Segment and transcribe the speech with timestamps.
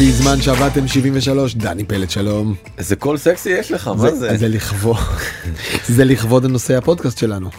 [0.00, 2.54] בזמן שעבדתם 73, דני פלד שלום.
[2.78, 4.36] איזה קול סקסי יש לך, מה זה?
[4.36, 4.96] זה לכבוד,
[5.96, 7.50] זה לכבוד הנושא הפודקאסט שלנו.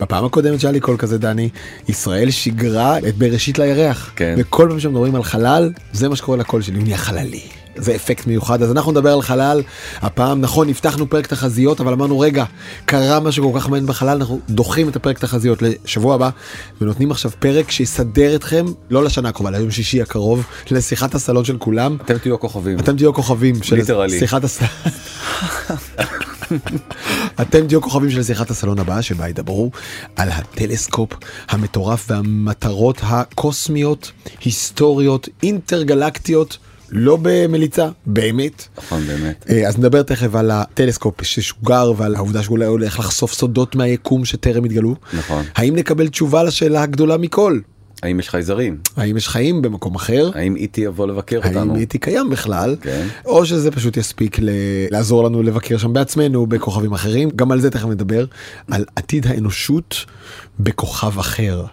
[0.00, 1.48] בפעם הקודמת שהיה לי קול כזה דני,
[1.88, 4.12] ישראל שיגרה את בראשית לירח.
[4.16, 4.34] כן.
[4.38, 7.42] וכל פעם שמדברים על חלל, זה מה שקורה לקול שלי, הוא נהיה חללי.
[7.82, 9.62] זה אפקט מיוחד אז אנחנו נדבר על חלל
[9.96, 12.44] הפעם נכון הבטחנו פרק תחזיות אבל אמרנו רגע
[12.84, 16.30] קרה משהו כל כך מעניין בחלל אנחנו דוחים את הפרק תחזיות לשבוע הבא
[16.80, 21.96] ונותנים עכשיו פרק שיסדר אתכם לא לשנה הקרובה ליום שישי הקרוב לשיחת הסלון של כולם
[22.04, 22.78] אתם תהיו הכוכבים.
[22.78, 23.76] אתם תהיו הכוכבים של.
[24.18, 24.70] שיחת הסלון.
[27.40, 29.70] אתם תהיו כוכבים של שיחת הסלון הבאה שבה ידברו
[30.16, 31.12] על הטלסקופ
[31.48, 34.12] המטורף והמטרות הקוסמיות
[34.44, 36.58] היסטוריות אינטרגלקטיות
[36.92, 38.68] לא במליצה באמת.
[38.78, 39.46] נכון, באמת.
[39.50, 44.64] אה, אז נדבר תכף על הטלסקופ ששוגר ועל העובדה שאולי הולך לחשוף סודות מהיקום שטרם
[44.64, 44.94] התגלו.
[45.12, 45.44] נכון.
[45.56, 47.58] האם נקבל תשובה לשאלה הגדולה מכל?
[48.02, 48.76] האם יש חייזרים?
[48.96, 50.30] האם יש חיים במקום אחר?
[50.34, 51.74] האם איטי יבוא לבקר האם אותנו?
[51.76, 53.06] הייתי קיים בכלל, כן.
[53.24, 54.48] או שזה פשוט יספיק ל-
[54.90, 58.24] לעזור לנו לבקר שם בעצמנו בכוכבים אחרים, גם על זה תכף נדבר,
[58.70, 59.96] על עתיד האנושות
[60.60, 61.64] בכוכב אחר.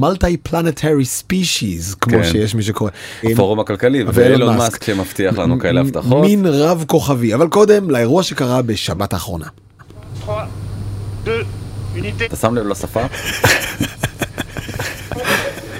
[0.00, 2.24] מולטי פלנטרי ספישיז כמו כן.
[2.24, 2.90] שיש מי שקורא.
[3.24, 4.84] הפורום הכלכלי ואילון מאסק.
[4.84, 6.24] שמבטיח לנו כאלה הבטחות.
[6.24, 9.46] מין רב כוכבי אבל קודם לאירוע שקרה בשבת האחרונה.
[10.24, 10.38] 3,
[11.22, 11.44] 2,
[11.96, 12.24] unité.
[12.26, 13.04] אתה שם לב לשפה?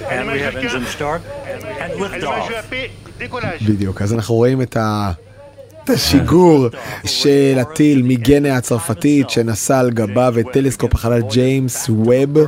[0.01, 2.51] And we have engine start and Allumage liftoff.
[2.51, 2.75] EAP,
[3.21, 3.65] décollage.
[3.69, 5.13] בדיוק אז אנחנו רואים את ה...
[5.87, 6.67] את השיגור
[7.05, 12.39] של הטיל מגיאנה הצרפתית שנסע על גביו את טלסקופ החלל ג'יימס ווב.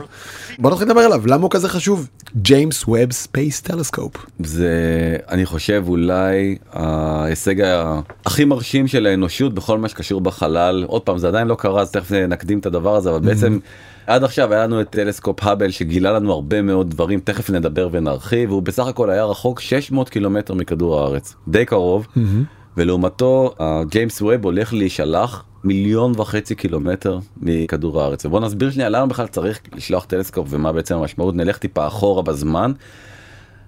[0.58, 2.08] בוא נתחיל לדבר עליו למה הוא כזה חשוב?
[2.36, 4.12] ג'יימס ווב Space Telescope.
[4.44, 4.70] זה
[5.30, 7.54] אני חושב אולי ההישג
[8.26, 10.84] הכי מרשים של האנושות בכל מה שקשור בחלל.
[10.86, 13.58] עוד פעם זה עדיין לא קרה אז תכף נקדים את הדבר הזה אבל בעצם
[14.06, 18.50] עד עכשיו היה לנו את טלסקופ האבל שגילה לנו הרבה מאוד דברים תכף נדבר ונרחיב
[18.50, 22.06] והוא בסך הכל היה רחוק 600 קילומטר מכדור הארץ די קרוב
[22.78, 23.54] ולעומתו
[23.90, 29.60] ג'יימס ווב הולך להישלח מיליון וחצי קילומטר מכדור הארץ ובוא נסביר שנייה למה בכלל צריך
[29.74, 32.72] לשלוח טלסקופ ומה בעצם המשמעות נלך טיפה אחורה בזמן.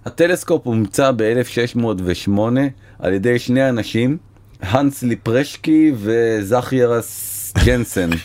[0.05, 2.31] הטלסקופ הומצא ב-1608
[2.99, 4.17] על ידי שני אנשים,
[4.61, 8.11] הנס ליפרשקי וזכיירס ג'נסן.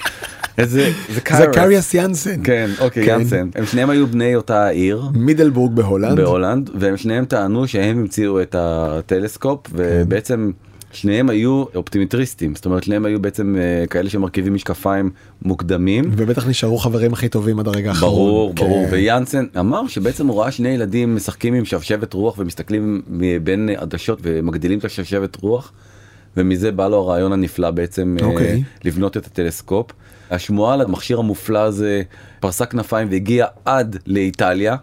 [0.57, 1.55] איזה, זה קיירס.
[1.55, 2.43] זכריאס יאנסן.
[2.43, 3.11] כן, אוקיי, כן.
[3.11, 3.49] יאנסן.
[3.55, 5.03] הם שניהם היו בני אותה העיר.
[5.13, 6.17] מידלבורג בהולנד.
[6.17, 10.51] בהולנד והם שניהם טענו שהם המציאו את הטלסקופ ובעצם
[10.95, 15.09] שניהם היו אופטומטריסטים זאת אומרת שניהם היו בעצם אה, כאלה שמרכיבים משקפיים
[15.41, 16.11] מוקדמים.
[16.17, 18.13] ובטח נשארו חברים הכי טובים עד הרגע האחרון.
[18.13, 18.93] ברור ברור כן.
[18.93, 23.01] ויאנסן אמר שבעצם הוא ראה שני ילדים משחקים עם שבשבת רוח ומסתכלים
[23.43, 25.71] בין עדשות ומגדילים את השבשבת רוח.
[26.37, 28.63] ומזה בא לו הרעיון הנפלא בעצם אה, אוקיי.
[28.85, 29.91] לבנות את הטלסקופ.
[30.31, 32.01] השמועה על המכשיר המופלא הזה
[32.39, 34.75] פרסה כנפיים והגיע עד לאיטליה.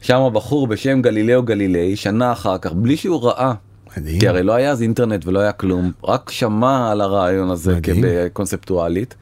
[0.00, 3.52] שם בחור בשם גלילאו גלילי שנה אחר כך בלי שהוא ראה.
[3.96, 4.20] מדהים.
[4.20, 8.04] כי הרי לא היה אז אינטרנט ולא היה כלום רק שמע על הרעיון הזה מדהים.
[8.32, 9.14] קונספטואלית.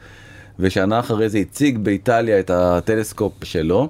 [0.58, 3.88] ושנה אחרי זה הציג באיטליה את הטלסקופ שלו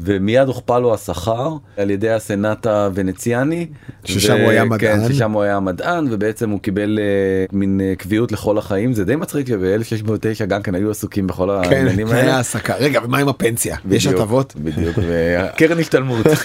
[0.00, 3.66] ומיד הוכפל לו השכר על ידי הסנאט הוונציאני.
[4.04, 4.78] ששם הוא היה מדען.
[4.78, 9.04] כן, ששם הוא היה מדען ובעצם הוא קיבל אה, מין אה, קביעות לכל החיים זה
[9.04, 12.36] די מצחיק שב-1609 גם כן היו עסוקים בכל כן, העניינים היה האלה.
[12.36, 12.74] העסקה.
[12.76, 13.76] רגע, ומה עם הפנסיה?
[13.90, 14.54] יש בדיוק, הטבות?
[14.56, 16.26] בדיוק, וקרן השתלמות.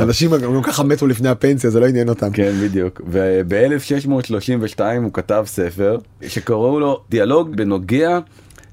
[0.00, 2.30] אנשים גם ככה מתו לפני הפנסיה, זה לא עניין אותם.
[2.30, 5.98] כן בדיוק וב-1632 הוא כתב ספר
[6.28, 8.18] שקראו לו דיאלוג בנוגע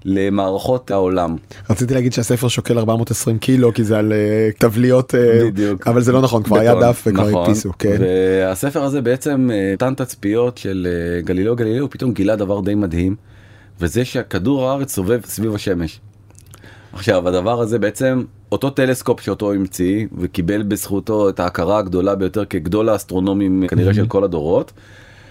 [0.06, 1.36] למערכות העולם.
[1.69, 5.88] רציתי להגיד שהספר שוקל 420 קילו כי זה על אה, תבליות, אה, בדיוק.
[5.88, 6.90] אבל זה לא נכון, כבר היה בטון.
[6.90, 7.44] דף וכבר נכון.
[7.46, 7.97] הדפיסו, כן.
[8.00, 10.88] והספר הזה בעצם אה, נתן תצפיות של
[11.24, 13.16] גלילאו גלילאו פתאום גילה דבר די מדהים
[13.80, 16.00] וזה שכדור הארץ סובב סביב השמש.
[16.94, 22.89] עכשיו הדבר הזה בעצם אותו טלסקופ שאותו המציא וקיבל בזכותו את ההכרה הגדולה ביותר כגדול
[22.89, 24.72] האסטרונומים כנראה של כל הדורות.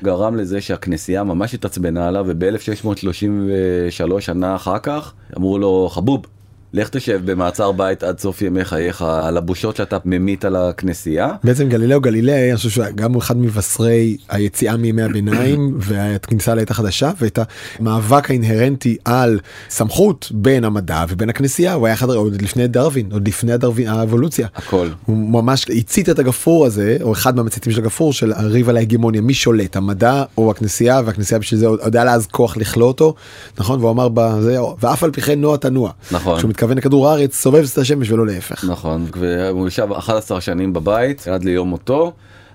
[0.03, 6.27] גרם לזה שהכנסייה ממש התעצבנה עליו וב-1633 שנה אחר כך אמרו לו חבוב
[6.75, 11.33] לך תשב במעצר בית עד סוף ימי חייך על הבושות שאתה ממית על הכנסייה.
[11.45, 17.11] בעצם גלילאו גלילי אני חושב שגם הוא אחד מבשרי היציאה מימי הביניים והכניסה לעת החדשה
[17.21, 17.39] ואת
[17.79, 19.41] המאבק האינהרנטי על
[19.71, 24.49] סמכות בין המדע ובין הכנסייה הוא היה אחד עוד לפני דרווין עוד לפני הדרווין האבולוציה.
[24.55, 24.89] הכל.
[25.07, 29.21] הוא ממש הצית את הגפרור הזה או אחד מהמציתים של הגפרור של הריב על ההגמוניה
[29.21, 33.15] מי שולט המדע או הכנסייה והכנסייה בשביל זה עוד היה לה אז כוח לכלוא אותו
[33.59, 35.91] נכון והוא אמר בזה ואף על פי כן נוע תנוע.
[36.11, 36.41] נכון.
[36.65, 38.65] מתכוון לכדור הארץ סובב את השמש ולא להפך.
[38.65, 42.13] נכון, והוא ישב 11 שנים בבית עד ליום מותו.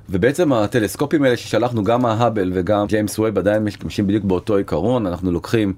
[0.10, 5.32] ובעצם הטלסקופים האלה ששלחנו גם ההאבל וגם ג'יימס ווב עדיין משתמשים בדיוק באותו עיקרון אנחנו
[5.32, 5.74] לוקחים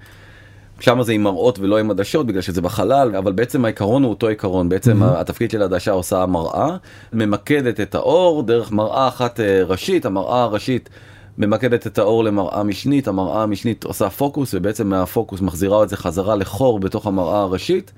[0.80, 4.28] שם זה עם מראות ולא עם עדשות בגלל שזה בחלל אבל בעצם העיקרון הוא אותו
[4.28, 6.77] עיקרון בעצם התפקיד של העדשה עושה מראה
[7.13, 10.89] ממקדת את האור דרך מראה אחת אה, ראשית המראה הראשית.
[11.38, 16.36] ממקדת את האור למראה משנית המראה המשנית עושה פוקוס ובעצם מהפוקוס מחזירה את זה חזרה
[16.36, 17.92] לחור בתוך המראה הראשית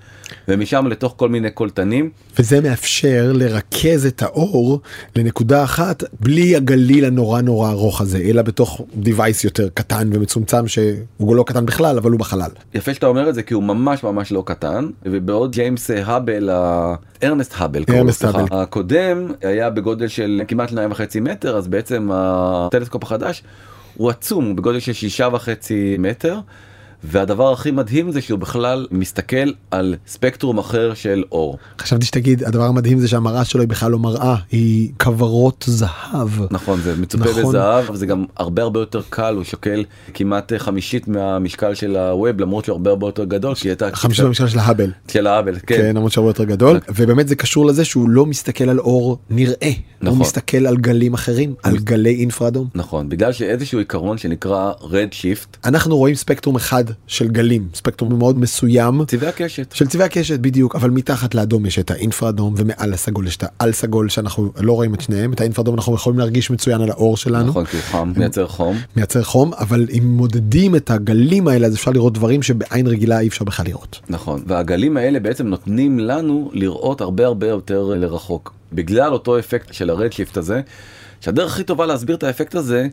[0.47, 2.09] ומשם לתוך כל מיני קולטנים
[2.39, 4.79] וזה מאפשר לרכז את האור
[5.15, 11.35] לנקודה אחת בלי הגליל הנורא נורא ארוך הזה אלא בתוך device יותר קטן ומצומצם שהוא
[11.35, 12.49] לא קטן בכלל אבל הוא בחלל.
[12.73, 16.49] יפה שאתה אומר את זה כי הוא ממש ממש לא קטן ובעוד ג'יימס האבל
[17.23, 17.83] ארנסט האבל.
[18.51, 23.22] הקודם היה בגודל של כמעט שניים וחצי מטר אז בעצם הטלסקופ החדש
[23.93, 26.39] הוא עצום הוא בגודל של שישה וחצי מטר.
[27.03, 31.57] והדבר הכי מדהים זה שהוא בכלל מסתכל על ספקטרום אחר של אור.
[31.79, 36.29] חשבתי שתגיד הדבר המדהים זה שהמראה שלו היא בכלל לא מראה היא כוורות זהב.
[36.51, 37.43] נכון זה מצופה נכון.
[37.43, 39.83] בזהב זה גם הרבה הרבה יותר קל הוא שוקל
[40.13, 44.47] כמעט חמישית מהמשקל של הווב למרות שהוא הרבה הרבה יותר גדול כי הייתה חמישית במשקל
[44.47, 44.91] של ההאבל.
[45.11, 45.77] של האבל כן.
[45.77, 49.17] כן למרות שהוא הרבה יותר גדול ובאמת זה קשור לזה שהוא לא מסתכל על אור
[49.29, 49.71] נראה
[50.01, 50.07] נכון.
[50.07, 52.67] הוא מסתכל על גלים אחרים על גלי אינפרה אדום.
[52.75, 58.39] נכון בגלל שאיזשהו עיקרון שנקרא red shift אנחנו רואים ספקטרום אחד של גלים ספקטרום מאוד
[58.39, 59.05] מסוים.
[59.05, 59.71] צבעי הקשת.
[59.71, 63.43] של צבעי הקשת בדיוק אבל מתחת לאדום יש את האינפרה אדום ומעל הסגול יש את
[63.47, 65.33] העל סגול שאנחנו לא רואים את שניהם.
[65.33, 67.47] את האינפרה אדום אנחנו יכולים להרגיש מצוין על העור שלנו.
[67.47, 68.77] נכון כי הוא חם מייצר חום.
[68.95, 73.27] מייצר חום אבל אם מודדים את הגלים האלה אז אפשר לראות דברים שבעין רגילה אי
[73.27, 73.99] אפשר בכלל לראות.
[74.09, 78.53] נכון והגלים האלה בעצם נותנים לנו לראות הרבה הרבה יותר לרחוק.
[78.73, 80.61] בגלל אותו אפקט של ה red shift הזה
[81.21, 82.87] שהדרך הכי טובה להסביר את האפקט הזה.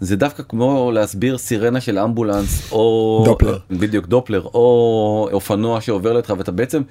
[0.00, 3.58] זה דווקא כמו להסביר סירנה של אמבולנס או דופלר.
[3.70, 6.82] בדיוק דופלר או אופנוע שעובר לידך ואתה בעצם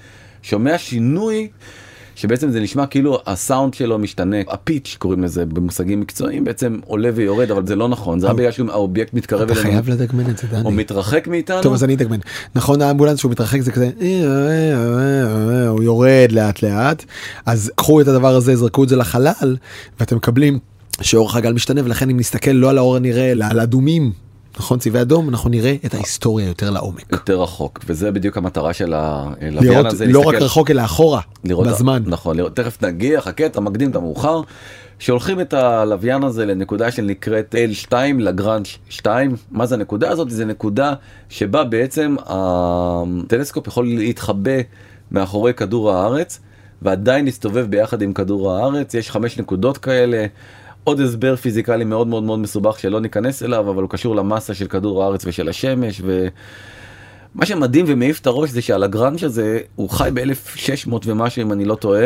[0.41, 1.47] שומע שינוי
[2.15, 7.09] שבעצם זה נשמע כאילו הסאונד שלו משתנה ה pitch קוראים לזה במושגים מקצועיים בעצם עולה
[7.15, 10.37] ויורד אבל זה לא לא זה רק בגלל שהאובייקט מתקרב אתה אלינו חייב לדגמן את
[10.37, 10.71] זה או דני.
[10.71, 11.61] מתרחק מאיתנו.
[11.61, 12.17] טוב אז אני אדגמן.
[12.55, 13.91] נכון האמבולנס שהוא מתרחק זה כזה
[15.67, 17.05] הוא יורד לאט לאט
[17.45, 19.57] אז קחו את הדבר הזה זרקו את זה לחלל
[19.99, 20.59] ואתם מקבלים
[21.01, 24.11] שאורך הגל משתנה ולכן אם נסתכל לא על האור הנראה אלא על אדומים
[24.59, 27.05] נכון צבעי אדום אנחנו נראה את ההיסטוריה יותר לעומק.
[27.11, 31.21] יותר רחוק וזה בדיוק המטרה של הלוויין לראות הזה לא רק להסתכל- רחוק אלא אחורה
[31.43, 32.03] לראות בזמן.
[32.05, 34.41] נכון לראות תכף נגיע חכה אתה מקדים את המאוחר.
[34.99, 37.55] שולחים את הלוויין הזה לנקודה שנקראת
[37.89, 40.93] L2 לגרנץ' 2 מה זה הנקודה הזאת זה נקודה
[41.29, 44.51] שבה בעצם הטלסקופ יכול להתחבא
[45.11, 46.39] מאחורי כדור הארץ
[46.81, 50.25] ועדיין להסתובב ביחד עם כדור הארץ יש חמש נקודות כאלה.
[50.87, 54.67] עוד הסבר פיזיקלי מאוד מאוד מאוד מסובך שלא ניכנס אליו אבל הוא קשור למסה של
[54.67, 56.27] כדור הארץ ושל השמש ו...
[57.35, 61.75] מה שמדהים ומעיף את הראש זה שהלגרנץ' הזה הוא חי ב-1600 ומשהו אם אני לא
[61.75, 62.05] טועה.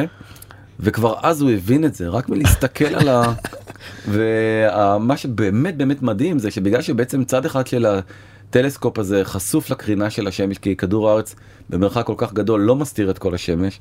[0.80, 3.33] וכבר אז הוא הבין את זה רק מלהסתכל על ה...
[4.13, 10.28] ומה שבאמת באמת מדהים זה שבגלל שבעצם צד אחד של הטלסקופ הזה חשוף לקרינה של
[10.28, 11.36] השמש כי כדור הארץ
[11.69, 13.80] במרחק כל כך גדול לא מסתיר את כל השמש.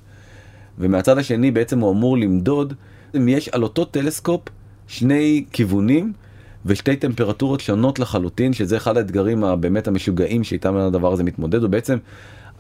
[0.79, 2.75] ומהצד השני בעצם הוא אמור למדוד
[3.17, 4.41] אם יש על אותו טלסקופ
[4.91, 6.13] שני כיוונים
[6.67, 11.99] ושתי טמפרטורות שונות לחלוטין שזה אחד האתגרים הבאמת המשוגעים שאיתם הדבר הזה מתמודד ובעצם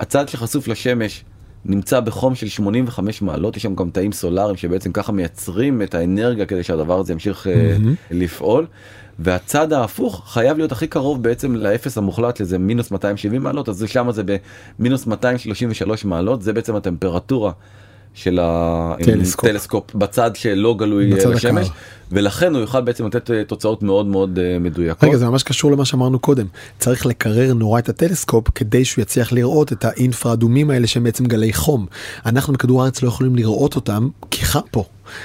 [0.00, 1.24] הצד שחשוף לשמש
[1.64, 6.46] נמצא בחום של 85 מעלות יש שם גם תאים סולאריים שבעצם ככה מייצרים את האנרגיה
[6.46, 7.76] כדי שהדבר הזה ימשיך אה,
[8.10, 8.66] לפעול.
[9.18, 14.10] והצד ההפוך חייב להיות הכי קרוב בעצם לאפס המוחלט לזה מינוס 270 מעלות אז שם
[14.10, 14.22] זה
[14.78, 17.52] במינוס 233 מעלות זה בעצם הטמפרטורה
[18.14, 18.40] של
[19.02, 19.44] טלסקופ.
[19.44, 21.76] הטלסקופ בצד שלא גלוי בצד אה, לשמש הקר.
[22.12, 25.08] ולכן הוא יוכל בעצם לתת אה, תוצאות מאוד מאוד אה, מדויקות.
[25.08, 26.46] רגע זה ממש קשור למה שאמרנו קודם
[26.78, 31.24] צריך לקרר נורא את הטלסקופ כדי שהוא יצליח לראות את האינפרה אדומים האלה שהם בעצם
[31.24, 31.86] גלי חום
[32.26, 34.84] אנחנו בכדור הארץ לא יכולים לראות אותם כי חם פה.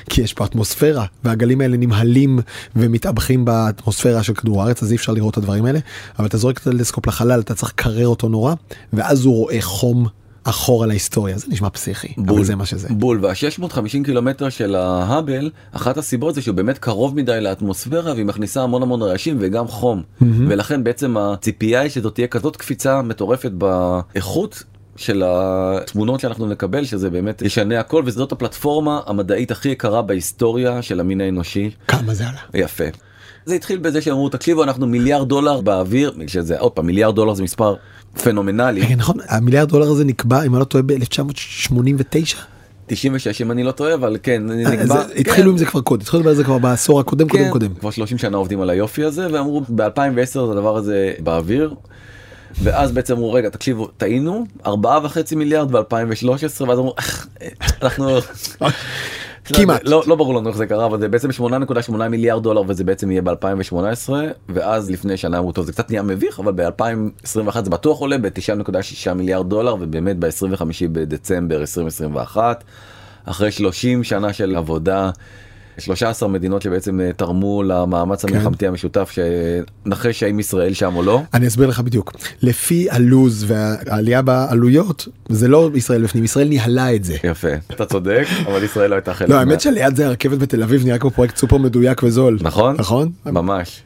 [0.09, 2.39] כי יש פה אטמוספירה והגלים האלה נמהלים
[2.75, 5.79] ומתאבחים באטמוספירה של כדור הארץ אז אי אפשר לראות את הדברים האלה
[6.19, 8.53] אבל אתה זורק את הטלסקופ לחלל אתה צריך לקרר אותו נורא
[8.93, 10.07] ואז הוא רואה חום
[10.45, 12.87] אחורה להיסטוריה זה נשמע פסיכי אבל זה מה שזה.
[12.91, 18.63] בול וה-650 קילומטר של ההאבל אחת הסיבות זה שהוא באמת קרוב מדי לאטמוספירה והיא מכניסה
[18.63, 24.63] המון המון רעשים וגם חום ולכן בעצם הציפייה היא שזאת תהיה כזאת קפיצה מטורפת באיכות.
[24.97, 30.99] של התמונות שאנחנו נקבל שזה באמת ישנה הכל וזאת הפלטפורמה המדעית הכי יקרה בהיסטוריה של
[30.99, 32.39] המין האנושי כמה זה עלה.
[32.53, 32.83] יפה.
[33.45, 37.43] זה התחיל בזה שאמרו תקשיבו אנחנו מיליארד דולר באוויר שזה עוד פעם מיליארד דולר זה
[37.43, 37.75] מספר
[38.23, 42.37] פנומנלי נכון המיליארד דולר הזה נקבע אם אני לא טועה ב-1989.
[42.87, 45.19] 96 אם אני לא טועה אבל כן נקבע אה, כן.
[45.19, 47.73] התחילו עם זה כבר קודם, התחילו על זה כבר בעשור הקודם קודם כן, קודם.
[47.75, 51.73] כבר 30 שנה עובדים על היופי הזה ואמרו ב2010 הדבר הזה באוויר.
[52.63, 55.81] ואז בעצם אמרו רגע תקשיבו טעינו ארבעה וחצי מיליארד ב2013
[56.67, 57.27] ואז אמרו "אך,
[57.81, 58.17] אנחנו
[59.53, 59.81] כמעט.
[59.83, 63.11] לא, לא ברור לנו איך זה קרה אבל זה בעצם 8.8 מיליארד דולר וזה בעצם
[63.11, 64.09] יהיה ב-2018
[64.49, 69.13] ואז לפני שנה אמרו טוב זה קצת נהיה מביך אבל ב-2021 זה בטוח עולה ב-9.6
[69.13, 70.61] מיליארד דולר ובאמת ב-25
[70.91, 72.63] בדצמבר 2021
[73.25, 75.09] אחרי 30 שנה של עבודה.
[75.77, 79.13] 13 מדינות שבעצם אה, תרמו למאמץ המלחמתי המשותף
[79.85, 81.21] שנחש האם ישראל שם או לא.
[81.33, 87.03] אני אסביר לך בדיוק לפי הלוז והעלייה בעלויות זה לא ישראל בפנים ישראל ניהלה את
[87.03, 87.15] זה.
[87.23, 89.29] יפה אתה צודק אבל ישראל לא הייתה חלק.
[89.29, 93.11] לא האמת שליד זה הרכבת בתל אביב נראה כמו פרויקט סופר מדויק וזול נכון נכון
[93.25, 93.81] ממש.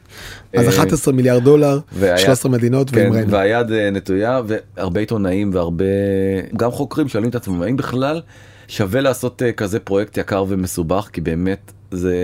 [0.56, 3.10] אז אה, 11 מיליארד דולר והיה- 13 מדינות כן.
[3.28, 4.40] והיד אה, נטויה
[4.76, 5.84] והרבה עיתונאים והרבה
[6.56, 8.20] גם חוקרים שואלים את עצמם האם בכלל
[8.68, 12.14] שווה לעשות אה, כזה פרויקט יקר ומסובך כי באמת זה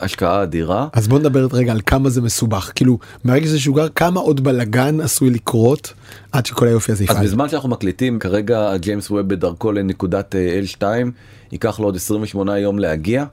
[0.00, 0.88] השקעה אדירה.
[0.92, 5.00] אז בוא נדבר רגע על כמה זה מסובך כאילו מהרגע שזה שוגר כמה עוד בלאגן
[5.00, 5.92] עשוי לקרות
[6.32, 7.24] עד שכל היופי הזה אז יפעל.
[7.24, 10.84] בזמן שאנחנו מקליטים כרגע ג'יימס ווב בדרכו לנקודת אה, L2
[11.52, 13.24] ייקח לו עוד 28 יום להגיע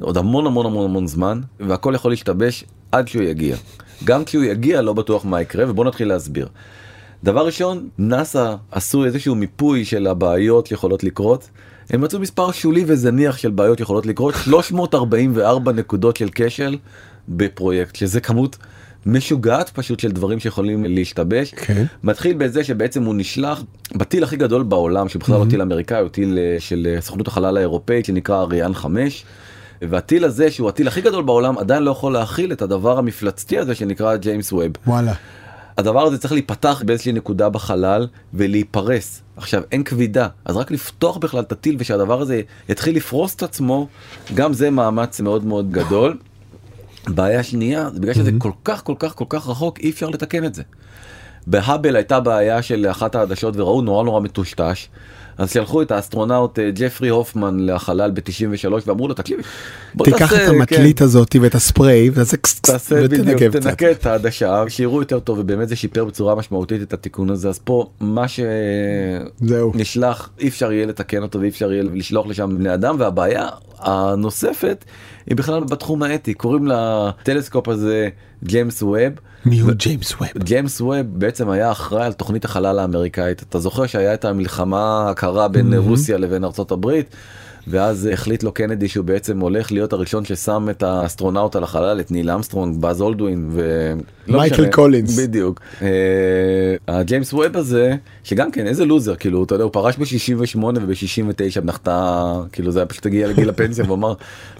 [0.00, 3.56] עוד המון המון המון המון זמן והכל יכול להשתבש עד שהוא יגיע.
[4.04, 6.48] גם כשהוא יגיע לא בטוח מה יקרה ובוא נתחיל להסביר.
[7.24, 11.48] דבר ראשון נאסא עשו איזשהו מיפוי של הבעיות שיכולות לקרות.
[11.90, 16.76] הם מצאו מספר שולי וזניח של בעיות יכולות לקרות 344 נקודות של כשל
[17.28, 18.56] בפרויקט שזה כמות
[19.06, 21.54] משוגעת פשוט של דברים שיכולים להשתבש.
[21.54, 21.84] כן.
[22.02, 23.62] מתחיל בזה שבעצם הוא נשלח
[23.94, 27.28] בטיל הכי גדול בעולם שהוא בכלל לא טיל אמריקאי הוא טיל אה, של אה, סוכנות
[27.28, 29.24] החלל האירופאית שנקרא אריאן 5.
[29.82, 33.74] והטיל הזה שהוא הטיל הכי גדול בעולם עדיין לא יכול להכיל את הדבר המפלצתי הזה
[33.74, 34.72] שנקרא ג'יימס ווב.
[34.86, 35.12] וואלה.
[35.78, 39.22] הדבר הזה צריך להיפתח באיזושהי נקודה בחלל ולהיפרס.
[39.36, 43.88] עכשיו אין כבידה אז רק לפתוח בכלל את הטיל ושהדבר הזה יתחיל לפרוס את עצמו
[44.34, 46.18] גם זה מאמץ מאוד מאוד גדול.
[47.06, 50.44] בעיה שנייה זה בגלל שזה כל כך כל כך כל כך רחוק אי אפשר לתקן
[50.44, 50.62] את זה.
[51.50, 54.88] בהאבל הייתה בעיה של אחת העדשות וראו נורא נורא מטושטש.
[55.38, 58.22] אז שלחו את האסטרונאוט אה, ג'פרי הופמן לחלל ב-93
[58.86, 59.38] ואמרו לו תקשיב
[59.94, 63.62] בוא תיקח תעשה, את כן, המטלית הזאת ואת הספריי ותעשה קס- קס- ותנגב קצת.
[63.62, 67.58] תנקה את העדשה, שיראו יותר טוב ובאמת זה שיפר בצורה משמעותית את התיקון הזה אז
[67.58, 68.24] פה מה.
[68.28, 74.84] שנשלח אי אפשר יהיה לתקן אותו ואי אפשר יהיה לשלוח לשם בני אדם והבעיה הנוספת
[75.26, 78.08] היא בכלל בתחום האתי קוראים לטלסקופ הזה
[78.44, 79.12] ג'יימס ווב.
[79.46, 80.28] מי הוא ג'יימס ווב?
[80.38, 85.48] ג'יימס ווב בעצם היה אחראי על תוכנית החלל האמריקאית אתה זוכר שהיה את המלחמה הקרה
[85.48, 87.16] בין רוסיה לבין ארצות הברית.
[87.70, 92.10] ואז החליט לו קנדי שהוא בעצם הולך להיות הראשון ששם את האסטרונאוט על החלל את
[92.10, 93.92] ניל ארמסטרונג באז אולדרין ו...
[94.26, 94.72] לא מייקל משנה.
[94.72, 95.18] קולינס.
[95.18, 95.60] בדיוק.
[95.82, 95.88] אה,
[96.88, 97.94] הג'יימס ווב הזה
[98.24, 102.86] שגם כן איזה לוזר כאילו אתה יודע הוא פרש ב-68 וב-69 נחתה כאילו זה היה
[102.86, 104.14] פשוט הגיע לגיל הפנסיה ואמר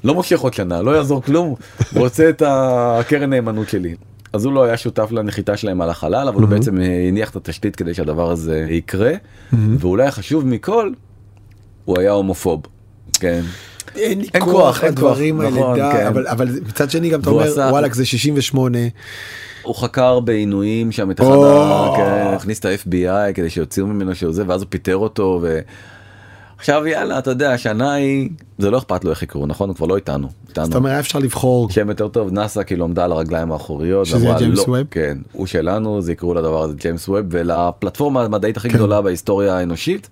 [0.05, 1.55] לא מושך עוד שנה לא יעזור כלום
[1.97, 3.95] רוצה את הקרן נאמנות שלי.
[4.33, 7.37] אז הוא לא היה שותף לנחיתה שלהם על החלל אבל הוא בעצם אה, הניח את
[7.37, 9.13] התשתית כדי שהדבר הזה יקרה
[9.53, 10.91] ואולי החשוב מכל
[11.85, 12.63] הוא היה הומופוב.
[13.19, 13.41] כן.
[13.97, 16.07] אין לי אין כוח כוח, אין לדברים כוח, האלה, נכון, כן.
[16.07, 18.79] אבל- אבל מצד שני גם אתה אומר עשה- וואלכ זה 68
[19.63, 21.37] הוא חקר בעינויים שם את אחד.
[21.97, 25.59] כן, הכניס את ה-FBI כדי שיוציאו ממנו שהוא זה ואז הוא פיטר אותו ו...
[26.59, 29.87] עכשיו יאללה אתה יודע השנה היא זה לא אכפת לו איך יקראו נכון הוא כבר
[29.87, 30.29] לא איתנו.
[30.49, 30.67] איתנו.
[30.67, 34.07] זאת אומרת היה אפשר לבחור שם יותר טוב נאסא כאילו עמדה על הרגליים האחוריות.
[34.07, 34.83] שזה ג'יימס לא, ווב?
[34.91, 38.75] כן הוא שלנו זה יקראו לדבר הזה ג'יימס ווב ולפלטפורמה המדעית הכי כן.
[38.75, 40.09] גדולה בהיסטוריה האנושית.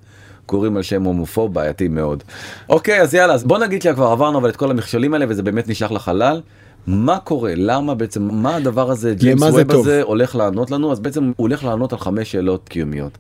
[0.47, 2.23] קוראים על שם הומופוב בעייתי מאוד.
[2.69, 5.69] אוקיי אז יאללה אז בוא נגיד שכבר עברנו אבל את כל המכשולים האלה וזה באמת
[5.69, 6.41] נשלח לחלל.
[6.87, 9.71] מה קורה למה בעצם מה הדבר הזה ג'יימס ווב?
[9.73, 13.19] הזה הולך לענות לנו אז בעצם הוא הולך לענות על חמש שאלות קיומיות.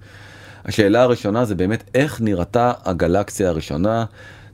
[0.65, 4.05] השאלה הראשונה זה באמת איך נראתה הגלקסיה הראשונה.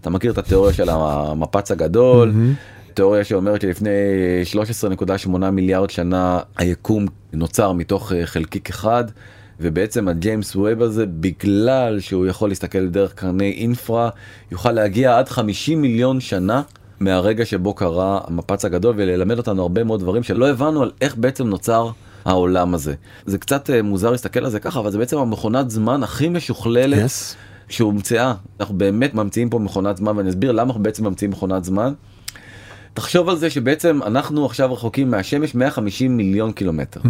[0.00, 2.32] אתה מכיר את התיאוריה של המפץ הגדול.
[2.94, 3.90] תיאוריה שאומרת שלפני
[5.26, 9.04] 13.8 מיליארד שנה היקום נוצר מתוך אה, חלקיק אחד.
[9.62, 14.10] ובעצם הג'יימס ווב הזה בגלל שהוא יכול להסתכל דרך קרני אינפרה
[14.50, 16.62] יוכל להגיע עד 50 מיליון שנה
[17.00, 21.46] מהרגע שבו קרה המפץ הגדול וללמד אותנו הרבה מאוד דברים שלא הבנו על איך בעצם
[21.46, 21.90] נוצר
[22.24, 22.94] העולם הזה.
[23.26, 26.98] זה קצת אה, מוזר להסתכל על זה ככה אבל זה בעצם המכונת זמן הכי משוכללת
[27.06, 27.36] Yes.
[27.68, 31.92] שהומצאה אנחנו באמת ממציאים פה מכונת זמן ואני אסביר למה אנחנו בעצם ממציאים מכונת זמן.
[32.94, 37.00] תחשוב על זה שבעצם אנחנו עכשיו רחוקים מהשמש 150 מיליון קילומטר.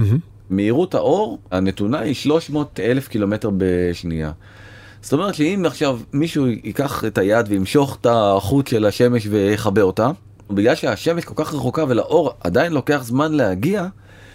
[0.52, 4.32] מהירות האור הנתונה היא 300 אלף קילומטר בשנייה.
[5.02, 10.10] זאת אומרת שאם עכשיו מישהו ייקח את היד וימשוך את החוט של השמש ויכבה אותה,
[10.50, 13.86] בגלל שהשמש כל כך רחוקה ולאור עדיין לוקח זמן להגיע,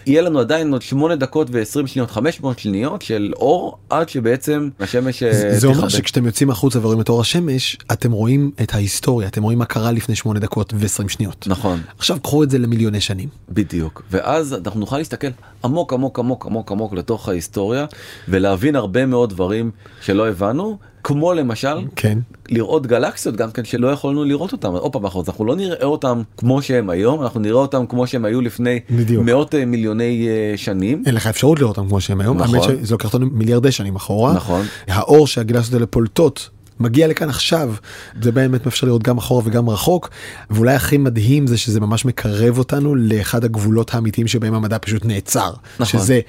[0.06, 5.22] יהיה לנו עדיין עוד 8 דקות ו-20 שניות, 500 שניות של אור עד שבעצם השמש
[5.22, 5.88] אה, זה אומר.
[5.88, 9.92] שכשאתם יוצאים החוצה ורואים את אור השמש אתם רואים את ההיסטוריה אתם רואים מה קרה
[9.92, 11.46] לפני 8 דקות ו-20 שניות.
[11.48, 11.80] נכון.
[11.98, 13.28] עכשיו קחו את זה למיליוני שנים.
[13.50, 15.28] בדיוק ואז אנחנו נוכל להסתכל
[15.64, 17.86] עמוק עמוק עמוק עמוק עמוק לתוך ההיסטוריה
[18.28, 19.70] ולהבין הרבה מאוד דברים
[20.02, 22.18] שלא הבנו כמו למשל כן.
[22.48, 26.22] לראות גלקסיות גם כן שלא יכולנו לראות אותם עוד פעם אנחנו אנחנו לא נראה אותם
[26.36, 29.24] כמו שהם היום אנחנו נראה אותם כמו שהם היו לפני בדיוק.
[29.24, 31.02] מאות אה, מיליוני אה, שנים.
[31.06, 32.62] אין לך אפשרות לראות אותם כמו שהם היום, נכון.
[32.62, 34.34] שזה לוקח אותנו מיליארדי שנים אחורה.
[34.34, 34.66] נכון.
[34.88, 36.50] האור שהגלקסיות האלה פולטות.
[36.80, 37.74] מגיע לכאן עכשיו
[38.22, 40.10] זה באמת מאפשר לראות גם אחורה וגם רחוק
[40.50, 45.52] ואולי הכי מדהים זה שזה ממש מקרב אותנו לאחד הגבולות האמיתיים שבהם המדע פשוט נעצר
[45.80, 46.00] נכון.
[46.00, 46.20] שזה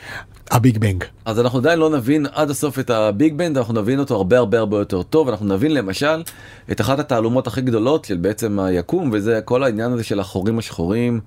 [0.51, 1.03] הביג בנג.
[1.25, 4.59] אז אנחנו עדיין לא נבין עד הסוף את הביג בנד אנחנו נבין אותו הרבה הרבה
[4.59, 6.23] הרבה יותר טוב אנחנו נבין למשל
[6.71, 11.19] את אחת התעלומות הכי גדולות של בעצם היקום וזה כל העניין הזה של החורים השחורים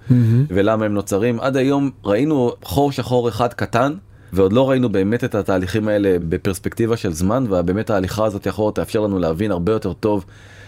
[0.48, 3.92] ולמה הם נוצרים עד היום ראינו חור שחור אחד קטן.
[4.32, 9.00] ועוד לא ראינו באמת את התהליכים האלה בפרספקטיבה של זמן ובאמת ההליכה הזאת אחורה תאפשר
[9.00, 10.24] לנו להבין הרבה יותר טוב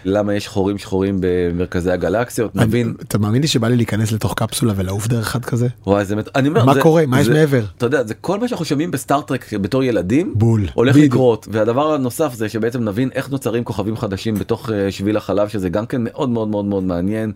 [0.07, 4.73] למה יש חורים שחורים במרכזי הגלקסיות נבין אתה מאמין לי שבא לי להיכנס לתוך קפסולה
[4.75, 5.67] ולעוף דרך אחד כזה?
[5.87, 7.05] וואי זה מת- אני אומר מה זה- קורה?
[7.05, 7.63] מה יש זה- מעבר?
[7.77, 10.65] אתה יודע זה כל מה שאנחנו שומעים בסטארטרק בתור ילדים בול.
[10.73, 11.13] הולך בדיוק.
[11.13, 15.69] לקרות והדבר הנוסף זה שבעצם נבין איך נוצרים כוכבים חדשים בתוך אה, שביל החלב שזה
[15.69, 17.31] גם כן מאוד מאוד מאוד מאוד מעניין.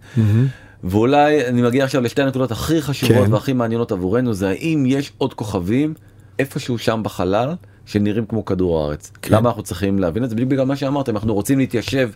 [0.84, 3.34] ואולי אני מגיע עכשיו לשתי הנקודות הכי חשובות כן.
[3.34, 5.94] והכי מעניינות עבורנו זה האם יש עוד כוכבים
[6.40, 7.54] איפשהו שם בחלל
[7.90, 9.12] שנראים כמו כדור הארץ.
[9.22, 9.36] כן.
[9.36, 12.10] למה אנחנו צריכים להבין את זה בדיוק בגלל מה שאמרתם אנחנו רוצים להתיישב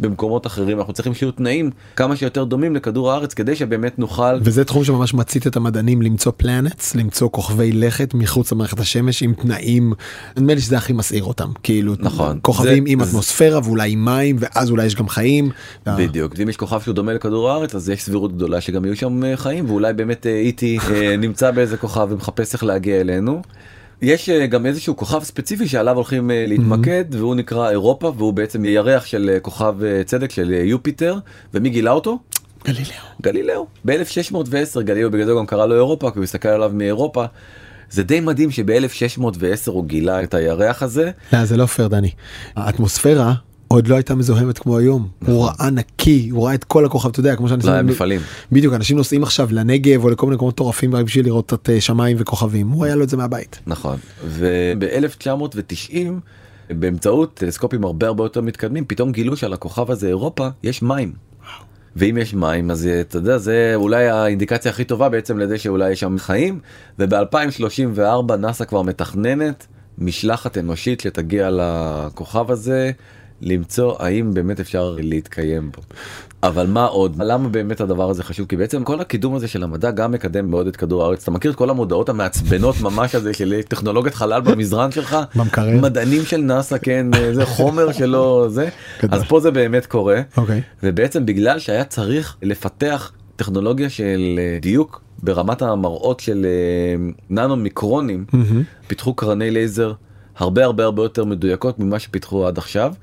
[0.00, 4.64] במקומות אחרים אנחנו צריכים שיהיו תנאים כמה שיותר דומים לכדור הארץ כדי שבאמת נוכל וזה
[4.64, 9.92] תחום שממש מצית את המדענים למצוא פלנטס, למצוא כוכבי לכת מחוץ למערכת השמש עם תנאים,
[10.36, 12.38] נדמה לי שזה הכי מסעיר אותם, כאילו נכון.
[12.42, 15.50] כוכבים זה- עם זה- אטמוספירה ואולי עם מים ואז אולי יש גם חיים.
[15.86, 19.24] בדיוק ואם יש כוכב שהוא דומה לכדור הארץ אז יש סבירות גדולה שגם יהיו שם
[19.24, 23.42] אה, חיים ואולי באמת אה, איטי אה, נמצא באיזה כוכב ומחפש איך להגיע אלינו.
[24.02, 28.64] יש אה, גם איזשהו כוכב ספציפי שעליו הולכים אה, להתמקד והוא נקרא אירופה והוא בעצם
[28.64, 31.16] ירח של אה, כוכב צדק של יופיטר
[31.54, 32.18] ומי גילה אותו?
[32.64, 33.04] גלילאו.
[33.22, 33.66] גלילאו.
[33.84, 37.24] ב-1610 גלילאו בגלל זה גם קרא לו אירופה כי הוא הסתכל עליו מאירופה.
[37.90, 41.10] זה די מדהים שב-1610 הוא גילה את הירח הזה.
[41.32, 42.10] לא, זה לא פייר דני.
[42.56, 43.34] האטמוספירה
[43.72, 45.08] עוד לא הייתה מזוהמת כמו היום.
[45.26, 47.70] הוא ראה נקי, הוא ראה את כל הכוכב, אתה יודע, כמו שאנשים...
[47.70, 48.20] לא היה מפעלים.
[48.52, 51.80] בדיוק, אנשים נוסעים עכשיו לנגב או לכל מיני מקומות מטורפים רק בשביל לראות את אה,
[51.80, 52.68] שמיים וכוכבים.
[52.68, 53.60] הוא היה לו את זה מהבית.
[53.66, 53.96] נכון
[54.28, 55.94] וב-1990
[56.70, 61.12] באמצעות טלסקופים הרבה הרבה יותר מתקדמים פתאום גילו שעל הכוכב הזה אירופה יש מים.
[61.96, 65.90] ואם יש מים אז אה, אתה יודע זה אולי האינדיקציה הכי טובה בעצם לזה שאולי
[65.90, 66.60] יש שם חיים
[66.98, 69.66] וב-2034 נאסא כבר מתכננת
[69.98, 72.90] משלחת אנושית שתגיע לכוכב הזה
[73.42, 75.82] למצוא האם באמת אפשר להתקיים בו.
[76.42, 79.90] אבל מה עוד למה באמת הדבר הזה חשוב כי בעצם כל הקידום הזה של המדע
[79.90, 83.60] גם מקדם מאוד את כדור הארץ אתה מכיר את כל המודעות המעצבנות ממש הזה של
[83.68, 85.80] טכנולוגיית חלל במזרן שלך במקרר.
[85.80, 88.68] מדענים של נאסא כן זה חומר שלא זה.
[89.10, 90.62] אז פה זה באמת קורה אוקיי.
[90.82, 98.24] ובעצם בגלל שהיה צריך לפתח טכנולוגיה של אה, דיוק ברמת המראות של אה, ננו מיקרונים
[98.86, 99.92] פיתחו קרני לייזר
[100.36, 102.94] הרבה הרבה הרבה יותר מדויקות ממה שפיתחו עד עכשיו.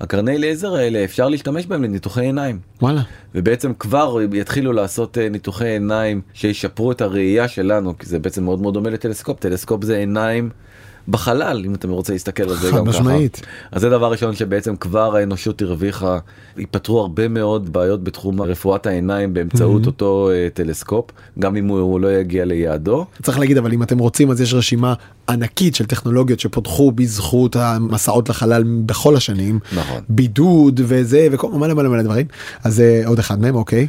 [0.00, 2.58] הקרני לייזר האלה אפשר להשתמש בהם לניתוחי עיניים.
[2.82, 3.02] וואלה.
[3.34, 8.62] ובעצם כבר יתחילו לעשות אה, ניתוחי עיניים שישפרו את הראייה שלנו כי זה בעצם מאוד
[8.62, 10.50] מאוד דומה לטלסקופ טלסקופ זה עיניים
[11.08, 12.82] בחלל אם אתם רוצים להסתכל על זה גם ככה.
[12.82, 13.40] משמעית.
[13.72, 16.18] אז זה דבר ראשון שבעצם כבר האנושות הרוויחה
[16.56, 22.00] ייפתרו הרבה מאוד בעיות בתחום רפואת העיניים באמצעות אותו אה, טלסקופ גם אם הוא, הוא
[22.00, 23.06] לא יגיע ליעדו.
[23.22, 24.94] צריך להגיד אבל אם אתם רוצים אז יש רשימה
[25.28, 29.58] ענקית של טכנולוגיות שפותחו בזכות המסעות לחלל בכל השנים.
[29.76, 30.00] נכון.
[30.08, 32.26] בידוד וזה וכל מלא מלא מלא דברים.
[32.64, 33.88] אז זה עוד אחד מהם אוקיי.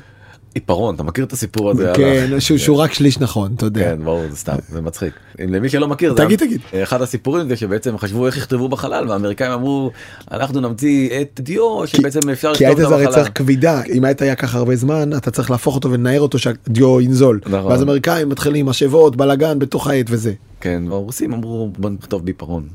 [0.53, 1.89] עיפרון אתה מכיר את הסיפור הזה?
[1.89, 3.81] על כן שהוא שהוא רק שליש נכון אתה יודע.
[3.83, 6.62] כן ברור זה סתם זה מצחיק אם למי שלא מכיר זה תגיד, היה- תגיד.
[6.83, 9.91] אחד הסיפורים זה שבעצם חשבו איך יכתבו בחלל והאמריקאים אמרו
[10.31, 13.07] אנחנו נמציא את דיו שבעצם אפשר כי העט את הזה הרי.
[13.07, 17.01] צריך כבידה אם העט היה ככה הרבה זמן אתה צריך להפוך אותו ולנער אותו שהדיו
[17.01, 17.71] ינזול נכון.
[17.71, 20.33] ואז אמריקאים מתחילים משאבות בלאגן בתוך העט וזה.
[20.62, 22.67] כן הרוסים אמרו בוא נכתוב בעיפרון.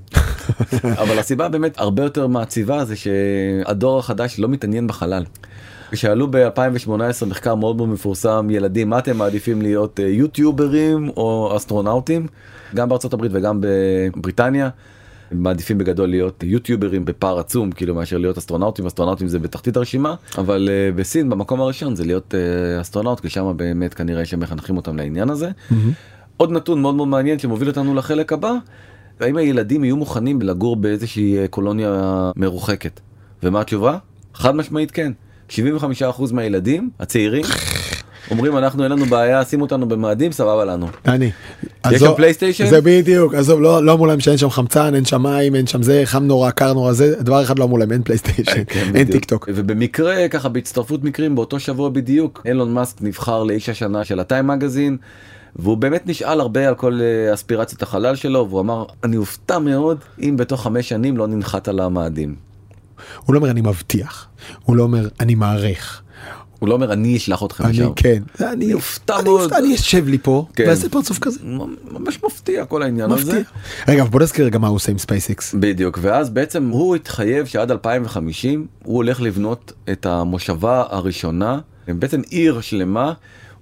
[1.02, 5.24] אבל הסיבה באמת הרבה יותר מעציבה זה שהדור החדש לא מתעניין בחלל.
[5.96, 12.26] שאלו ב-2018 מחקר מאוד מאוד מפורסם ילדים מה אתם מעדיפים להיות אה, יוטיוברים או אסטרונאוטים?
[12.74, 14.68] גם בארצות הברית וגם בבריטניה.
[15.32, 18.86] מעדיפים בגדול להיות יוטיוברים בפער עצום כאילו מאשר להיות אסטרונאוטים.
[18.86, 23.52] אסטרונאוטים זה בתחתית הרשימה אבל אה, בסין במקום הראשון זה להיות אה, אסטרונאוט כי שם
[23.56, 25.50] באמת כנראה שמחנכים אותם לעניין הזה.
[26.36, 28.52] עוד נתון מאוד מאוד מעניין שמוביל אותנו לחלק הבא
[29.20, 33.00] האם הילדים יהיו מוכנים לגור באיזושהי קולוניה מרוחקת?
[33.42, 33.98] ומה התשובה?
[34.34, 35.12] חד משמעית כן
[35.50, 35.54] 75%
[36.32, 37.44] מהילדים הצעירים
[38.30, 40.88] אומרים אנחנו אין לנו בעיה שים אותנו במאדים סבבה לנו.
[41.06, 41.30] אני.
[41.90, 42.66] יש שם פלייסטיישן?
[42.66, 45.82] זה בדיוק עזוב לא לא אמרו להם שאין שם חמצן אין שם מים אין שם
[45.82, 49.10] זה חם נורא קר נורא זה דבר אחד לא אמרו להם אין פלייסטיישן כן, אין.
[49.12, 49.48] טיק טוק.
[49.54, 54.46] ובמקרה ככה בהצטרפות מקרים באותו שבוע בדיוק אילון מאסק נבחר לאיש השנה של ה Time
[54.46, 54.96] Magazine.
[55.56, 59.98] והוא באמת נשאל הרבה על כל אה, אספירציות החלל שלו והוא אמר אני אופתע מאוד
[60.22, 62.34] אם בתוך חמש שנים לא ננחת על המאדים.
[63.24, 64.28] הוא לא אומר אני מבטיח,
[64.64, 66.00] הוא לא אומר אני מעריך.
[66.58, 67.92] הוא לא אומר אני אשלח אתכם אני לשם.
[67.96, 69.52] כן, אני אופתע אני מאוד.
[69.52, 70.64] אני אשב לי פה, כן.
[70.66, 71.40] ואעשה פרצוף כזה.
[71.90, 73.42] ממש מפתיע כל העניין הזה.
[73.88, 75.54] רגע, בוא נזכיר רגע מה הוא עושה עם SpaceX.
[75.60, 82.60] בדיוק ואז בעצם הוא התחייב שעד 2050 הוא הולך לבנות את המושבה הראשונה בעצם עיר
[82.60, 83.12] שלמה.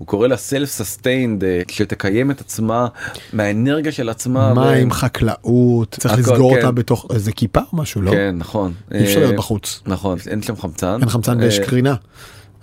[0.02, 2.86] הוא קורא לה self sustained שתקיים את עצמה
[3.32, 4.54] מהאנרגיה של עצמה.
[4.54, 6.56] מים, ו- חקלאות, צריך הכל, לסגור כן.
[6.56, 8.10] אותה בתוך איזה כיפה או משהו, לא?
[8.10, 8.72] כן נכון.
[8.94, 9.82] אי אפשר אה, להיות בחוץ.
[9.86, 10.98] נכון אין שם חמצן.
[11.00, 11.94] אין חמצן ויש אה, קרינה.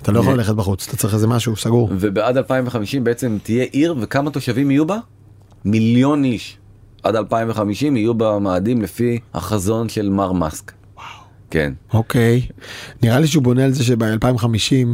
[0.02, 1.90] אתה לא יכול אה, ללכת בחוץ, אתה צריך איזה משהו סגור.
[1.92, 4.98] ובעד 2050 בעצם תהיה עיר וכמה תושבים יהיו בה?
[5.66, 6.58] מיליון איש.
[7.04, 10.72] עד 2050 יהיו בה מאדים לפי החזון של מר מאסק.
[11.50, 11.74] כן.
[11.94, 12.42] אוקיי.
[13.04, 14.88] נראה לי שהוא בונה על זה שב-2050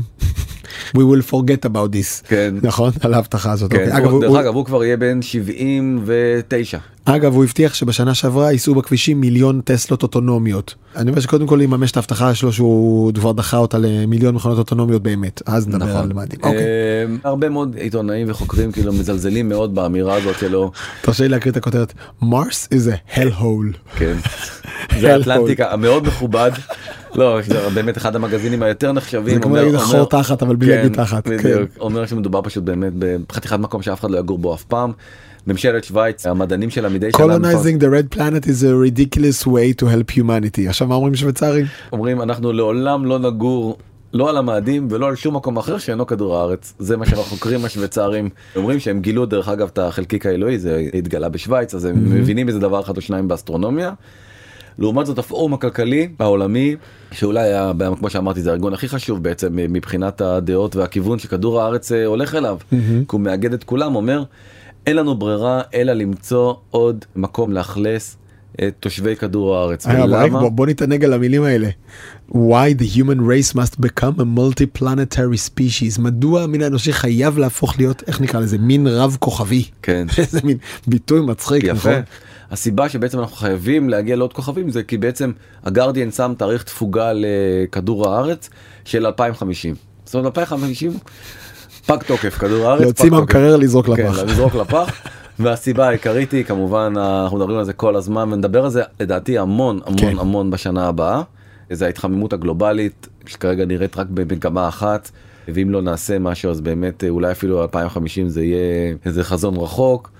[0.97, 2.27] we will forget about this.
[2.27, 2.53] כן.
[2.61, 2.91] נכון?
[3.01, 3.71] על ההבטחה הזאת.
[3.71, 3.97] כן, אוקיי.
[3.97, 6.77] אגב, הוא, דרך הוא- אגב הוא כבר יהיה בן 79.
[7.05, 10.75] אגב, הוא הבטיח שבשנה שעברה ייסעו בכבישים מיליון טסלות אוטונומיות.
[10.95, 15.03] אני אומר שקודם כל יממש את ההבטחה שלו שהוא כבר דחה אותה למיליון מכונות אוטונומיות
[15.03, 15.41] באמת.
[15.45, 16.01] אז נדבר נכון.
[16.01, 16.39] על מאדים.
[16.43, 16.59] אוקיי.
[16.59, 20.71] אה, הרבה מאוד עיתונאים וחוקרים כאילו מזלזלים מאוד באמירה הזאת שלו.
[21.01, 21.93] תרשה לי להקריא את הכותרת.
[22.21, 23.95] Mars is a hell hole.
[23.97, 24.15] כן.
[25.01, 26.51] זה האטלנטיקה המאוד מכובד.
[27.15, 29.35] לא, זה באמת אחד המגזינים היותר נחשבים.
[29.35, 31.27] זה כמו להגיד חור תחת אבל בלי כן, להגיד תחת.
[31.27, 31.37] כן.
[31.37, 31.69] בדיוק.
[31.79, 32.93] אומר שמדובר פשוט באמת
[33.27, 34.91] בחתיכת מקום שאף אחד לא יגור בו אף פעם.
[35.47, 39.85] ממשלת שווייץ המדענים שלה מדי שנה colonizing the red planet is a ridiculous way to
[39.85, 40.69] help humanity.
[40.69, 41.65] עכשיו מה אומרים שוויצרים?
[41.91, 43.77] אומרים אנחנו לעולם לא נגור
[44.13, 48.29] לא על המאדים ולא על שום מקום אחר שאינו כדור הארץ זה מה שהחוקרים השוויצרים
[48.55, 52.59] אומרים שהם גילו דרך אגב את החלקיק האלוהי זה התגלה בשוויץ אז הם מבינים איזה
[52.59, 53.91] דבר אחד או שניים באסטרונומיה.
[54.79, 56.75] לעומת זאת הפורום הכלכלי העולמי
[57.11, 62.05] שאולי היה כמו שאמרתי זה הארגון הכי חשוב בעצם מבחינת הדעות והכיוון שכדור הארץ אה,
[62.05, 62.77] הולך אליו כי
[63.11, 64.23] הוא מאגד את כולם אומר
[64.87, 68.17] אין לנו ברירה אלא למצוא עוד מקום לאכלס
[68.53, 69.87] את תושבי כדור הארץ.
[69.87, 70.39] רגע, ולמה?
[70.39, 71.69] בוא- בוא נתענג על המילים האלה.
[72.31, 76.01] Why the human race must become a multiplanetary species.
[76.01, 79.63] מדוע המין האנושי חייב להפוך להיות, איך נקרא לזה, מין רב כוכבי.
[79.81, 80.07] כן.
[80.17, 81.73] איזה מין ביטוי מצחיק, יפה.
[81.73, 82.01] נכון?
[82.51, 85.31] הסיבה שבעצם אנחנו חייבים להגיע לעוד כוכבים זה כי בעצם
[85.63, 88.49] הגרדיאן שם תאריך תפוגה לכדור הארץ
[88.85, 89.75] של 2050.
[90.05, 90.91] זאת אומרת 2050
[91.85, 92.81] פג תוקף כדור הארץ.
[92.81, 93.09] להוציא.
[93.11, 94.23] מהמקרר לזרוק כן, לפח.
[94.23, 94.89] לזרוק לפח.
[95.39, 99.79] והסיבה העיקרית היא כמובן אנחנו מדברים על זה כל הזמן ונדבר על זה לדעתי המון
[99.85, 100.19] המון כן.
[100.19, 101.21] המון בשנה הבאה.
[101.69, 105.11] זה ההתחממות הגלובלית שכרגע נראית רק במגמה אחת.
[105.47, 110.11] ואם לא נעשה משהו אז באמת אולי אפילו 2050 זה יהיה איזה חזון רחוק.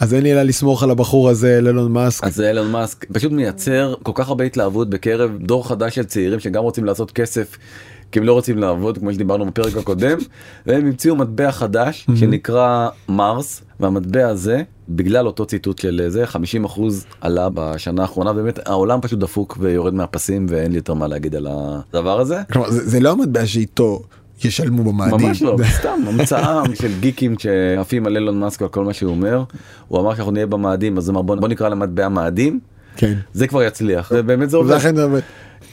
[0.00, 2.24] אז אין לי אלא לסמוך על הבחור הזה, ללון מאסק.
[2.24, 6.40] אז זה אילון מאסק פשוט מייצר כל כך הרבה התלהבות בקרב דור חדש של צעירים
[6.40, 7.58] שגם רוצים לעשות כסף
[8.12, 10.18] כי הם לא רוצים לעבוד כמו שדיברנו בפרק הקודם
[10.66, 16.80] והם המציאו מטבע חדש שנקרא מרס והמטבע הזה בגלל אותו ציטוט של זה 50%
[17.20, 21.46] עלה בשנה האחרונה באמת העולם פשוט דפוק ויורד מהפסים ואין לי יותר מה להגיד על
[21.50, 22.42] הדבר הזה.
[22.52, 24.02] כלומר, זה זה לא המטבע שאיתו
[24.44, 25.26] ישלמו במאדים.
[25.26, 29.44] ממש לא, סתם המצאה של גיקים שעפים על אילון מאסק על כל מה שהוא אומר.
[29.88, 32.60] הוא אמר שאנחנו נהיה במאדים אז הוא אמר בוא בוא נקרא למטבע מאדים
[32.96, 33.14] כן.
[33.32, 34.20] זה כבר יצליח זה.
[34.74, 35.20] ולכן זה עובד.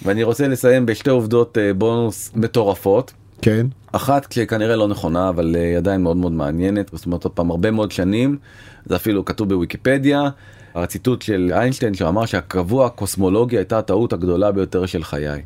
[0.05, 3.13] ואני רוצה לסיים בשתי עובדות אה, בונוס מטורפות.
[3.41, 3.67] כן.
[3.91, 7.71] אחת שכנראה לא נכונה אבל אה, עדיין מאוד מאוד מעניינת זאת אומרת עוד פעם הרבה
[7.71, 8.37] מאוד שנים
[8.85, 10.29] זה אפילו כתוב בוויקיפדיה.
[10.75, 15.41] הציטוט של איינשטיין שאמר שהקבוע הקוסמולוגיה הייתה הטעות הגדולה ביותר של חיי.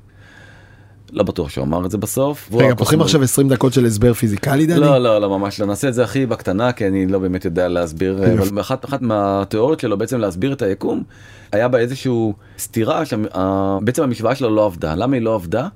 [1.13, 2.49] לא בטוח שהוא אמר את זה בסוף.
[2.53, 4.79] רגע, פותחים עכשיו 20 דקות של הסבר פיזיקלי, דני?
[4.79, 7.67] לא לא לא ממש לא נעשה את זה הכי בקטנה כי אני לא באמת יודע
[7.67, 11.03] להסביר אבל אחת אחת מהתיאוריות שלו בעצם להסביר את היקום
[11.51, 15.67] היה בה איזשהו סתירה שבעצם המשוואה שלו לא עבדה למה היא לא עבדה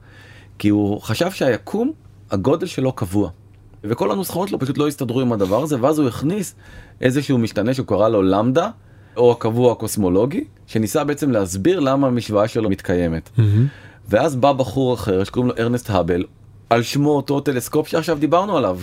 [0.59, 1.91] כי הוא חשב שהיקום
[2.31, 3.29] הגודל שלו קבוע.
[3.83, 6.55] וכל הנוסחאות שלו פשוט לא הסתדרו עם הדבר הזה ואז הוא הכניס
[7.01, 8.69] איזשהו משתנה שהוא קרא לו למדה
[9.17, 13.29] או הקבוע הקוסמולוגי שניסה בעצם להסביר למה המשוואה שלו מתקיימת.
[14.09, 16.23] ואז בא בחור אחר שקוראים לו ארנסט האבל
[16.69, 18.79] על שמו אותו טלסקופ שעכשיו דיברנו עליו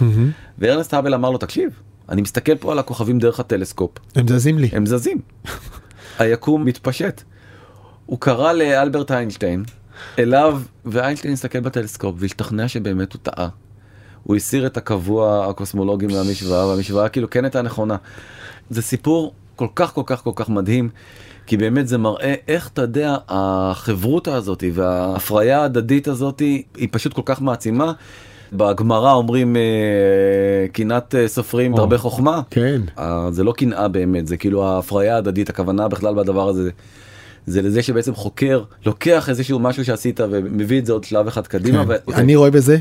[0.59, 1.70] וארנסט האבל אמר לו תקשיב
[2.09, 4.68] אני מסתכל פה על הכוכבים דרך הטלסקופ הם זזים לי.
[4.72, 5.18] הם זזים
[6.18, 7.22] היקום מתפשט.
[8.06, 9.64] הוא קרא לאלברט איינשטיין
[10.18, 13.48] אליו ואיינשטיין הסתכל בטלסקופ והשתכנע שבאמת הוא טעה.
[14.22, 17.96] הוא הסיר את הקבוע הקוסמולוגי מהמשוואה והמשוואה כאילו כן הייתה נכונה.
[18.70, 20.88] זה סיפור כל כך כל כך כל כך מדהים
[21.50, 26.38] כי באמת זה מראה איך אתה יודע החברותה הזאת וההפריה ההדדית הזאת
[26.76, 27.92] היא פשוט כל כך מעצימה.
[28.52, 29.62] בגמרא אומרים אה,
[30.72, 32.40] קנאת אה, סופרים תרבה חוכמה.
[32.50, 32.80] כן.
[32.98, 36.70] אה, זה לא קנאה באמת זה כאילו ההפריה ההדדית הכוונה בכלל בדבר הזה.
[37.46, 41.84] זה לזה שבעצם חוקר לוקח איזשהו משהו שעשית ומביא את זה עוד שלב אחד קדימה.
[41.84, 41.90] כן.
[41.90, 42.78] ו- אני רואה בזה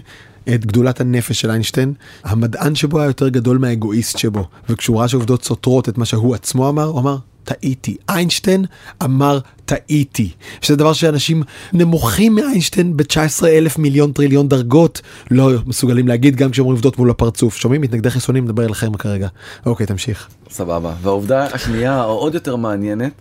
[0.55, 5.43] את גדולת הנפש של איינשטיין, המדען שבו היה יותר גדול מהאגואיסט שבו, וכשהוא ראה שעובדות
[5.43, 7.17] סותרות את מה שהוא עצמו אמר, הוא אמר,
[7.49, 7.97] טעיתי.
[8.09, 8.65] איינשטיין
[9.03, 10.29] אמר טעיתי.
[10.61, 16.75] שזה דבר שאנשים נמוכים מאיינשטיין ב-19 אלף מיליון טריליון דרגות לא מסוגלים להגיד גם כשאומרים
[16.75, 17.55] עובדות מול הפרצוף.
[17.57, 17.81] שומעים?
[17.81, 19.27] מתנגדי חיסונים, נדבר אליכם כרגע.
[19.65, 20.27] אוקיי, תמשיך.
[20.49, 20.93] סבבה.
[21.01, 23.13] והעובדה השנייה, העוד יותר מעניינת,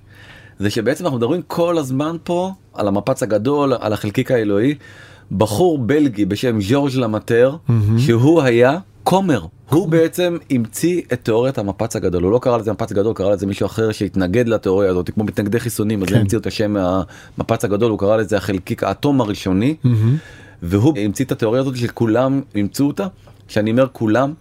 [0.58, 4.74] זה שבעצם אנחנו מדברים כל הזמן פה על המפץ הגדול, על החלקיק האלוהי.
[5.32, 7.56] בחור בלגי בשם ז'ורג' למטר,
[7.98, 9.46] שהוא היה כומר.
[9.70, 13.46] הוא בעצם המציא את תיאוריית המפץ הגדול, הוא לא קרא לזה מפץ גדול, קרא לזה
[13.46, 16.14] מישהו אחר שהתנגד לתיאוריה הזאת, כמו מתנגדי חיסונים, אז כן.
[16.14, 19.76] הם המציאו את השם מהמפץ הגדול, הוא קרא לזה החלקיק האטום הראשוני,
[20.62, 23.06] והוא המציא את התיאוריה הזאת שכולם אימצו אותה,
[23.48, 24.34] שאני אומר כולם,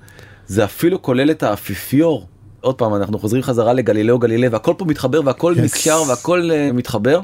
[0.47, 2.25] זה אפילו כולל את האפיפיור.
[2.61, 5.61] עוד פעם אנחנו חוזרים חזרה לגלילאו גלילי והכל פה מתחבר והכל Yes.
[5.61, 7.19] נקשר והכל uh, מתחבר.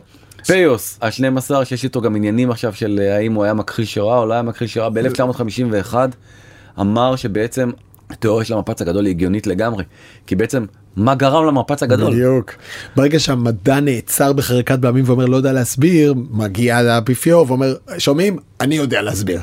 [0.46, 4.26] פיוס ה-12 שיש איתו גם עניינים עכשיו של אה, האם הוא היה מכחיש שואה או
[4.26, 5.96] לא היה מכחיש שואה ב-1951
[6.80, 7.70] אמר שבעצם
[8.14, 9.84] התיאוריה של המפץ הגדול היא הגיונית לגמרי
[10.28, 12.54] כי בעצם מה גרם למפץ הגדול בדיוק.
[12.96, 18.38] ברגע שהמדע נעצר בחריקת בלמים ואומר לא יודע להסביר, מגיע לאפיפיור ואומר, שומעים?
[18.62, 19.42] אני יודע להסביר.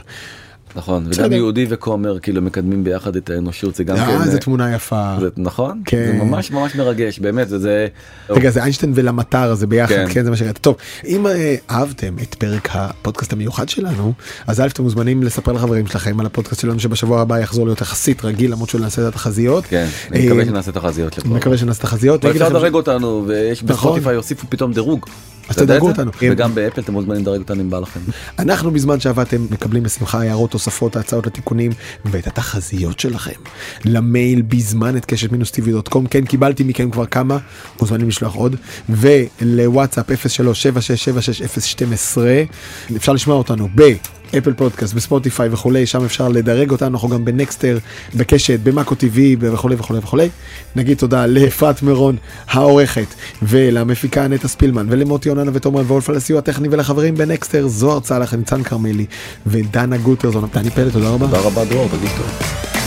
[0.77, 1.07] נכון.
[1.07, 5.17] וגם יהודי וכומר כאילו מקדמים ביחד את האנושות זה גם אה, כן אה, תמונה יפה.
[5.21, 6.07] זה נכון כן.
[6.07, 7.87] זה ממש ממש מרגש באמת וזה
[8.31, 10.07] רגע זה איינשטיין ולמטר הזה ביחד כן.
[10.11, 14.13] כן זה מה שראיתי טוב אם אה, אהבתם את פרק הפודקאסט המיוחד שלנו
[14.47, 18.25] אז א' אתם מוזמנים לספר לחברים שלכם על הפודקאסט שלנו שבשבוע הבא יחזור להיות יחסית
[18.25, 19.65] רגיל למרות שנעשה את התחזיות.
[19.67, 21.29] כן אני מקווה אה, שנעשה תחזיות לפה.
[21.29, 22.25] אני מקווה שנעשה תחזיות.
[22.25, 23.77] לכם לדרג אותנו ויש נכון.
[23.77, 25.07] בספוטיפיי יוסיפו פתאום דירוג.
[25.51, 25.79] אז זה?
[25.79, 26.11] אותנו.
[26.21, 28.01] וגם באפל אתם מוזמנים לדרג אותנו אם בא לכם.
[28.39, 31.73] אנחנו בזמן שעבדתם מקבלים בשמחה הערות תוספות הצעות לתיקונים
[32.05, 33.41] ואת התחזיות שלכם
[33.85, 37.39] למייל בזמן at קשת מינוס TV dot com כן קיבלתי מכם כבר כמה
[37.81, 38.57] מוזמנים לשלוח עוד
[38.89, 40.17] ולוואטסאפ 0376760012
[42.97, 43.69] אפשר לשמוע אותנו
[44.33, 47.79] באפל פודקאסט בספוטיפיי וכולי שם אפשר לדרג אותנו אנחנו גם בנקסטר
[48.15, 50.29] בקשת במאקו TV וכולי וכולי וכולי
[50.77, 52.17] נגיד תודה לאפרת מירון
[52.49, 58.35] העורכת ולמפיקה נטע ספילמן ולמוטי יוננה ותומר וולף על הסיוע הטכני ולחברים בנקסטר זוהר צלח
[58.35, 59.07] ניצן כרמלי
[59.47, 61.27] ודנה גוטרזון דני פלד תודה רבה.
[61.27, 62.80] תודה רבה דרור, תרגיש טוב.